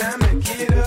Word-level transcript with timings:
time 0.00 0.40
to 0.40 0.56
get 0.56 0.72
up. 0.72 0.79